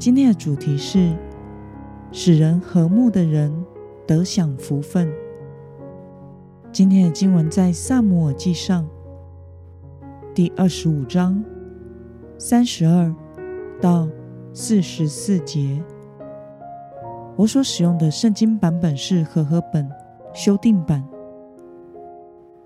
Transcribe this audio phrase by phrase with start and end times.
[0.00, 1.14] 今天的主题是
[2.10, 3.52] 使人和睦的人
[4.06, 5.12] 得享福分。
[6.72, 8.88] 今天的经文在撒母耳记上
[10.34, 11.44] 第二十五章
[12.38, 13.14] 三十二
[13.78, 14.08] 到
[14.54, 15.84] 四十四节。
[17.36, 19.86] 我所使用的圣经版本是和合本
[20.32, 21.06] 修订版。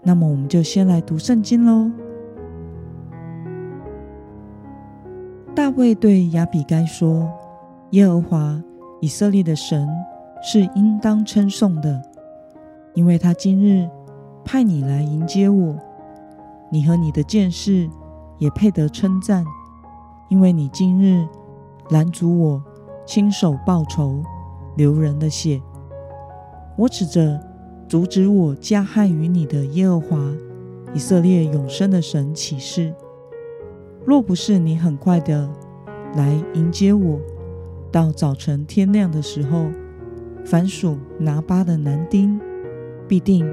[0.00, 1.90] 那么，我们就先来读圣经喽。
[5.56, 7.26] 大卫对亚比该说
[7.92, 8.62] ：“耶和华
[9.00, 9.88] 以色列的神
[10.42, 12.02] 是应当称颂的，
[12.92, 13.88] 因为他今日
[14.44, 15.74] 派你来迎接我。
[16.70, 17.88] 你和你的剑士
[18.36, 19.46] 也配得称赞，
[20.28, 21.26] 因为你今日
[21.88, 22.62] 拦阻我
[23.06, 24.22] 亲手报仇，
[24.76, 25.58] 流人的血。
[26.76, 27.40] 我指着
[27.88, 30.18] 阻止我加害于你的耶和华
[30.92, 32.92] 以色列永生的神起誓。”
[34.06, 35.50] 若不是你很快的
[36.14, 37.18] 来迎接我，
[37.90, 39.66] 到早晨天亮的时候，
[40.44, 42.40] 凡属拿巴的男丁，
[43.08, 43.44] 必定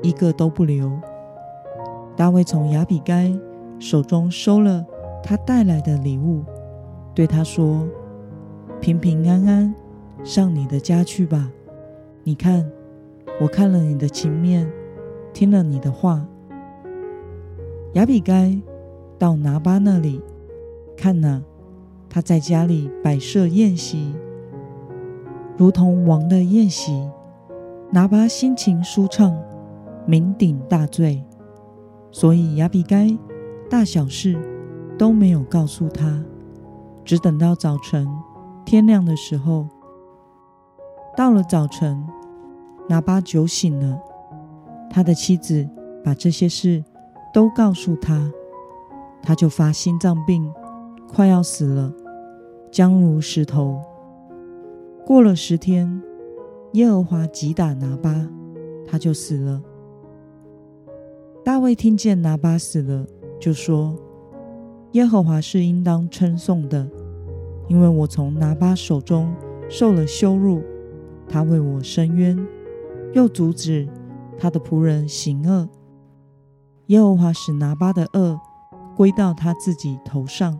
[0.00, 0.90] 一个都不留。
[2.16, 3.38] 大卫从亚比该
[3.78, 4.82] 手中收了
[5.22, 6.42] 他带来的礼物，
[7.14, 7.86] 对他说
[8.80, 9.74] ：“平平安安
[10.24, 11.50] 上你的家去吧。
[12.24, 12.66] 你看，
[13.38, 14.66] 我看了你的情面，
[15.34, 16.26] 听了你的话。”
[17.92, 18.58] 亚比该。
[19.22, 20.20] 到拿巴那里，
[20.96, 21.44] 看呐，
[22.10, 24.12] 他在家里摆设宴席，
[25.56, 27.08] 如同王的宴席。
[27.92, 29.40] 拿巴心情舒畅，
[30.08, 31.22] 酩酊大醉，
[32.10, 33.16] 所以亚比该
[33.70, 34.36] 大小事
[34.98, 36.24] 都没有告诉他，
[37.04, 38.08] 只等到早晨
[38.64, 39.68] 天亮的时候。
[41.16, 42.04] 到了早晨，
[42.88, 44.00] 拿巴酒醒了，
[44.90, 45.68] 他的妻子
[46.02, 46.82] 把这些事
[47.32, 48.28] 都告诉他。
[49.22, 50.52] 他就发心脏病，
[51.08, 51.94] 快要死了，
[52.72, 53.80] 僵如石头。
[55.06, 56.02] 过了十天，
[56.72, 58.28] 耶和华击打拿巴，
[58.86, 59.62] 他就死了。
[61.44, 63.06] 大卫听见拿巴死了，
[63.40, 63.96] 就说
[64.92, 66.88] ：“耶和华是应当称颂的，
[67.68, 69.32] 因为我从拿巴手中
[69.68, 70.62] 受了羞辱，
[71.28, 72.38] 他为我伸冤，
[73.12, 73.88] 又阻止
[74.38, 75.68] 他的仆人行恶。
[76.86, 78.40] 耶和华使拿巴的恶。”
[78.96, 80.58] 归到他自己头上。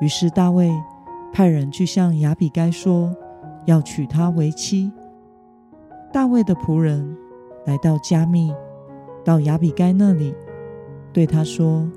[0.00, 0.70] 于是大卫
[1.32, 3.14] 派人去向亚比该说，
[3.66, 4.90] 要娶她为妻。
[6.12, 7.16] 大卫的仆人
[7.66, 8.52] 来到加密，
[9.24, 10.34] 到亚比该那里，
[11.12, 11.88] 对他说：“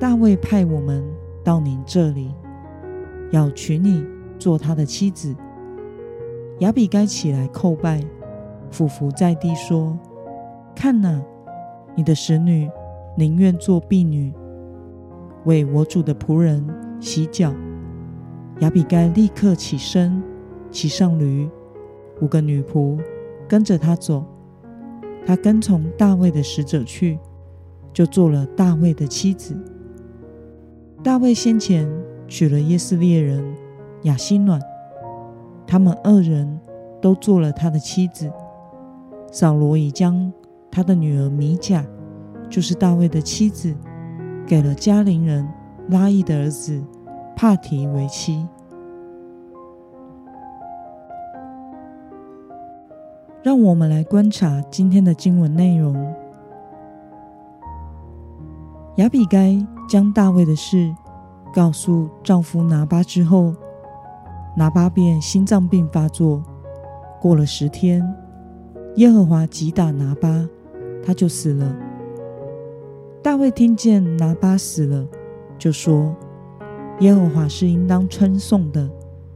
[0.00, 1.04] 大卫派我们
[1.42, 2.34] 到您这里，
[3.30, 4.04] 要娶你
[4.38, 5.34] 做他的妻子。”
[6.60, 8.00] 亚比该起来叩拜，
[8.70, 9.98] 俯伏在地说
[10.74, 11.20] ：“看哪，
[11.96, 12.70] 你的使女。”
[13.16, 14.32] 宁愿做婢女，
[15.44, 16.66] 为我主的仆人
[17.00, 17.54] 洗脚。
[18.60, 20.22] 亚比该立刻起身，
[20.70, 21.48] 骑上驴，
[22.20, 22.98] 五个女仆
[23.48, 24.24] 跟着他走。
[25.24, 27.18] 他跟从大卫的使者去，
[27.92, 29.56] 就做了大卫的妻子。
[31.02, 31.88] 大卫先前
[32.26, 33.44] 娶了耶斯列人
[34.02, 34.60] 亚希暖，
[35.66, 36.60] 他们二人
[37.00, 38.30] 都做了他的妻子。
[39.30, 40.32] 扫罗已将
[40.70, 41.84] 他的女儿米甲。
[42.48, 43.74] 就是大卫的妻子，
[44.46, 45.48] 给了加林人
[45.88, 46.82] 拉亿的儿子
[47.36, 48.46] 帕提为妻。
[53.42, 55.94] 让我们来观察今天的经文内容。
[58.96, 59.54] 亚比该
[59.88, 60.94] 将大卫的事
[61.52, 63.54] 告诉丈夫拿巴之后，
[64.56, 66.42] 拿巴便心脏病发作。
[67.20, 68.02] 过了十天，
[68.96, 70.48] 耶和华击打拿巴，
[71.04, 71.74] 他就死了。
[73.24, 75.08] 大卫听见拿巴死了，
[75.56, 76.14] 就说
[77.00, 78.86] ：“耶和华是应当称颂的，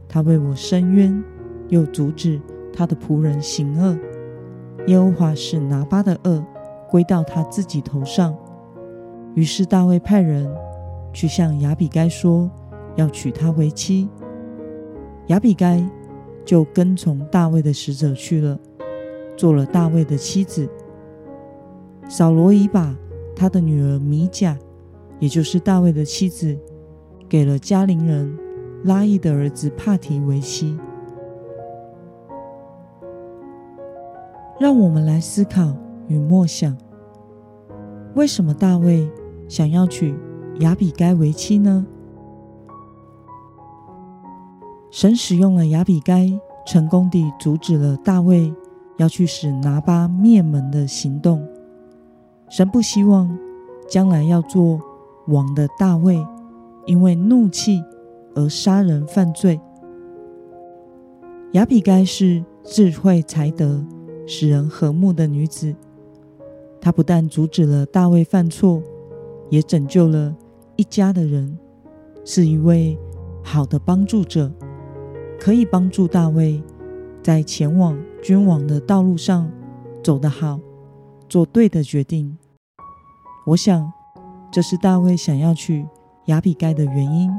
[0.07, 1.23] 他为我伸冤，
[1.69, 2.39] 又阻止
[2.71, 3.97] 他的仆人行恶。
[4.85, 6.45] 耶和华使拿巴的恶
[6.87, 8.37] 归到他自己头上。”
[9.33, 10.47] 于是大卫派人
[11.11, 12.47] 去向亚比该说，
[12.95, 14.07] 要娶她为妻。
[15.29, 15.83] 亚比该
[16.45, 18.59] 就跟从大卫的使者去了，
[19.35, 20.69] 做了大卫的妻子。
[22.07, 22.95] 扫罗已把
[23.39, 24.57] 他的女儿米甲，
[25.17, 26.59] 也就是大卫的妻子，
[27.29, 28.37] 给了加林人
[28.83, 30.77] 拉亿的儿子帕提为妻。
[34.59, 35.73] 让我们来思考
[36.09, 36.77] 与默想：
[38.13, 39.09] 为什么大卫
[39.47, 40.13] 想要娶
[40.59, 41.87] 亚比该为妻呢？
[44.91, 46.29] 神使用了亚比该，
[46.67, 48.53] 成功地阻止了大卫
[48.97, 51.41] 要去使拿巴灭门的行动。
[52.49, 53.37] 神不希望
[53.87, 54.81] 将来要做
[55.27, 56.25] 王的大卫，
[56.85, 57.83] 因为怒气
[58.33, 59.59] 而杀人犯罪。
[61.51, 63.83] 亚比该是智慧才德、
[64.25, 65.75] 使人和睦的女子，
[66.81, 68.81] 她不但阻止了大卫犯错，
[69.49, 70.35] 也拯救了
[70.75, 71.57] 一家的人，
[72.25, 72.97] 是一位
[73.43, 74.51] 好的帮助者，
[75.39, 76.61] 可以帮助大卫
[77.21, 79.51] 在前往君王的道路上
[80.03, 80.59] 走得好，
[81.29, 82.37] 做对的决定。
[83.45, 83.93] 我想，
[84.51, 85.87] 这是大卫想要娶
[86.25, 87.31] 亚比该的原因。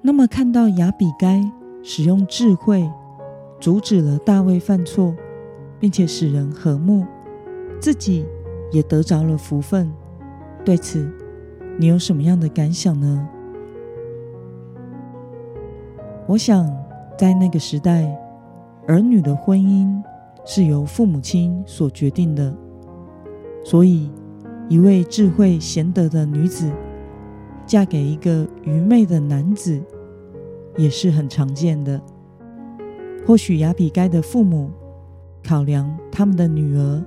[0.00, 1.42] 那么，看到亚比该
[1.82, 2.90] 使用智慧
[3.60, 5.14] 阻止了大卫犯错，
[5.78, 7.06] 并且使人和睦，
[7.80, 8.26] 自己
[8.70, 9.90] 也得着了福分，
[10.64, 11.10] 对此
[11.78, 13.28] 你有什么样的感想呢？
[16.26, 16.66] 我想，
[17.16, 18.14] 在那个时代，
[18.86, 20.02] 儿女的婚姻，
[20.44, 22.54] 是由父母亲所决定的，
[23.64, 24.10] 所以
[24.68, 26.70] 一位智慧贤德的女子
[27.66, 29.80] 嫁给一个愚昧的男子
[30.76, 32.00] 也是很常见的。
[33.26, 34.70] 或许亚比该的父母
[35.42, 37.02] 考量他们的女儿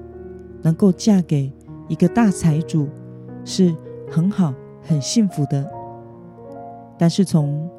[0.63, 1.53] 能够嫁给
[1.88, 2.88] 一个大财主
[3.45, 3.75] 是
[4.09, 4.51] 很好、
[4.81, 5.69] 很幸福的，
[6.97, 7.69] 但是从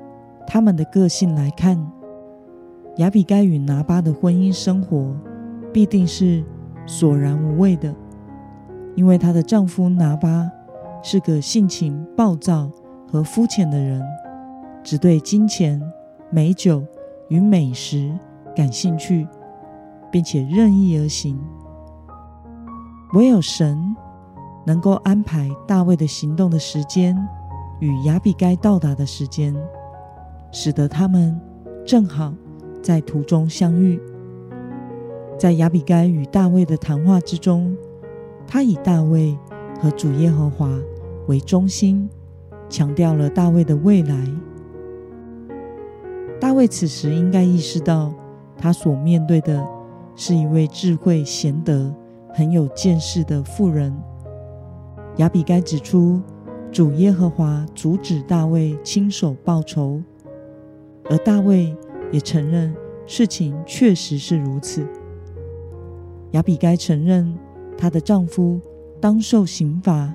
[0.47, 1.77] 他们的个性来看，
[2.99, 5.17] 亚比该与拿巴的婚姻生活。
[5.71, 6.43] 必定是
[6.87, 7.95] 索然无味的，
[8.97, 10.51] 因为她的丈夫拿巴
[11.03, 12.71] 是个性情暴躁
[13.07, 14.03] 和肤浅的人，
[14.83, 15.81] 只对金钱、
[16.31, 16.83] 美酒
[17.29, 18.19] 与美食
[18.57, 19.29] 感兴趣，
[20.11, 21.39] 并且任意而行。
[23.13, 23.95] 唯有神
[24.67, 27.15] 能够安排大卫的行动的时间
[27.79, 29.55] 与亚比该到达的时间，
[30.51, 31.39] 使得他们
[31.87, 32.33] 正好
[32.89, 34.01] 在途中相遇。
[35.39, 37.77] 在亚比该与大卫的谈话之中，
[38.47, 39.37] 他以大卫
[39.79, 40.71] 和主耶和华
[41.27, 42.09] 为中心，
[42.67, 44.17] 强调了大卫的未来。
[46.41, 48.11] 大卫此时应该意识到，
[48.57, 49.63] 他所面对的
[50.17, 51.95] 是一位智慧贤德、
[52.33, 53.95] 很有见识的妇人。
[55.19, 56.23] 亚比该指出，
[56.73, 60.03] 主耶和华阻止大卫亲手报仇，
[61.11, 61.77] 而大卫
[62.11, 62.75] 也承认
[63.07, 64.87] 事情确实是如此。
[66.33, 67.37] 亚比该承认
[67.77, 68.61] 她的丈夫
[69.01, 70.13] 当受刑罚，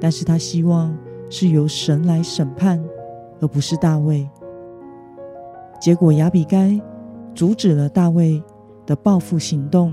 [0.00, 0.96] 但是她希望
[1.28, 2.82] 是由神来审判，
[3.40, 4.28] 而不是大卫。
[5.80, 6.80] 结果亚比该
[7.34, 8.42] 阻止了大卫
[8.86, 9.92] 的报复行动，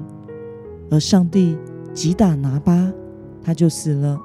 [0.92, 1.58] 而上帝
[1.94, 2.92] 击打拿巴，
[3.44, 4.20] 他就死了。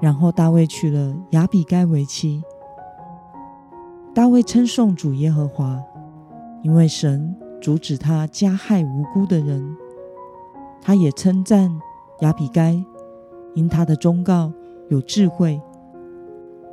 [0.00, 2.42] 然后大卫娶了亚比该为妻。
[4.14, 5.82] 大卫称颂主耶和华，
[6.62, 9.76] 因为神阻止他加害无辜的人。
[10.80, 11.68] 他也称赞
[12.20, 12.80] 亚比该，
[13.54, 14.52] 因他的忠告
[14.88, 15.60] 有智慧。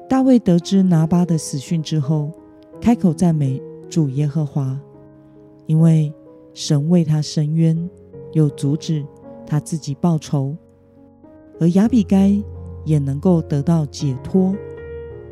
[0.07, 2.31] 大卫得知拿巴的死讯之后，
[2.79, 4.79] 开口赞美主耶和华，
[5.65, 6.13] 因为
[6.53, 7.89] 神为他伸冤，
[8.33, 9.03] 又阻止
[9.47, 10.55] 他自己报仇，
[11.59, 12.39] 而亚比该
[12.85, 14.53] 也能够得到解脱，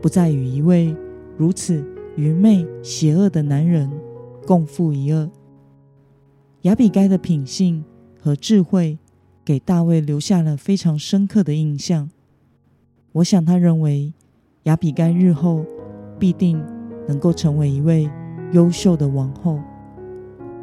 [0.01, 0.95] 不再与一位
[1.37, 1.85] 如此
[2.19, 3.89] 愚昧邪恶的男人
[4.45, 5.29] 共负一轭。
[6.63, 7.85] 亚比该的品性。
[8.21, 8.99] 和智慧
[9.45, 12.09] 给大卫留下了非常深刻的印象。
[13.13, 14.13] 我想，他认为
[14.63, 15.65] 亚比该日后
[16.19, 16.61] 必定
[17.07, 18.09] 能够成为一位
[18.51, 19.57] 优秀的王后，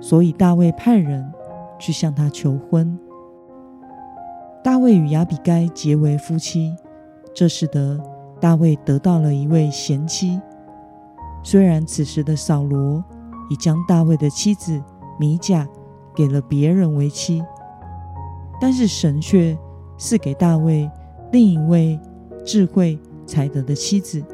[0.02, 1.32] 所以大卫派人
[1.78, 2.98] 去向她求婚。
[4.62, 6.76] 大卫与亚比该结为夫妻，
[7.32, 7.98] 这使得
[8.38, 10.38] 大卫得到了一位贤妻。
[11.46, 13.04] 虽然此时的扫罗
[13.48, 14.82] 已将大卫的妻子
[15.16, 15.64] 米甲。
[16.16, 17.44] 给了别人为妻，
[18.58, 19.54] 但是神却
[19.98, 20.90] 赐给大卫
[21.30, 22.00] 另一位
[22.42, 24.24] 智慧才德的妻子，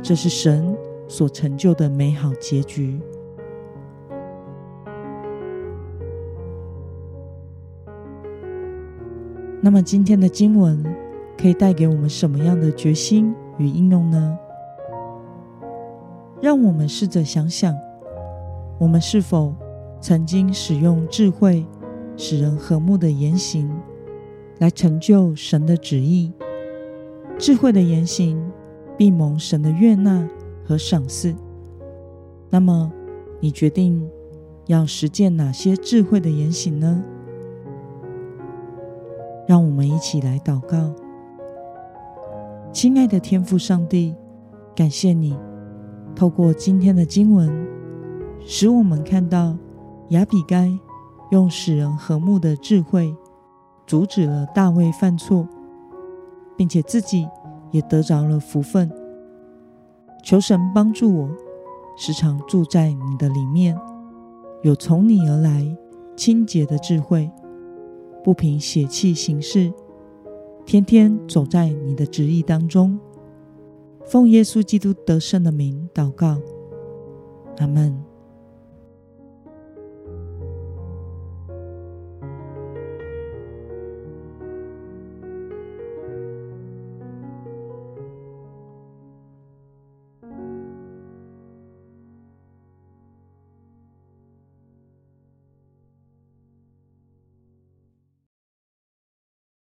[0.00, 3.00] 这是神所成就的美好结局。
[9.60, 10.84] 那么今天的经文
[11.36, 14.38] 可以带给我们什么样的决心与应用呢？
[16.40, 17.74] 让我们试着想想，
[18.78, 19.54] 我们是否
[20.00, 21.66] 曾经使用智慧，
[22.16, 23.70] 使人和睦的言行，
[24.58, 26.32] 来成就神的旨意，
[27.38, 28.38] 智慧的言行
[28.96, 30.28] 必蒙神的悦纳
[30.64, 31.34] 和赏赐。
[32.50, 32.92] 那么，
[33.40, 34.08] 你决定
[34.66, 37.02] 要实践哪些智慧的言行呢？
[39.48, 40.92] 让我们一起来祷告。
[42.72, 44.14] 亲爱的天父上帝，
[44.74, 45.36] 感谢你
[46.16, 47.68] 透过今天的经文，
[48.46, 49.54] 使我们看到
[50.08, 50.72] 亚比该
[51.30, 53.14] 用使人和睦的智慧，
[53.86, 55.46] 阻止了大卫犯错，
[56.56, 57.28] 并且自己
[57.70, 58.90] 也得着了福分。
[60.24, 61.28] 求神帮助我，
[61.98, 63.78] 时常住在你的里面，
[64.62, 65.76] 有从你而来
[66.16, 67.30] 清洁的智慧，
[68.24, 69.70] 不凭血气行事，
[70.64, 72.98] 天天走在你的旨意当中。
[74.06, 76.40] 奉耶稣基督得胜的名祷告，
[77.58, 78.05] 阿门。